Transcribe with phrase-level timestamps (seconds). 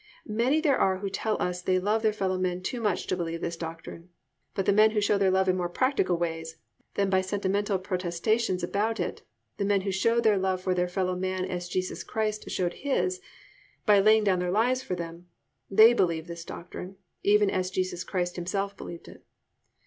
[0.25, 3.39] Many there are who tell us they love their fellow men too much to believe
[3.41, 4.09] this doctrine;
[4.55, 6.57] but the men who show their love in more practical ways
[6.95, 9.21] than by sentimental protestations about it,
[9.57, 13.21] the men who show their love for their fellow men as Jesus Christ showed His,
[13.85, 15.27] by laying down their lives for them,
[15.69, 19.23] they believe this doctrine, even as Jesus Christ Himself believed it.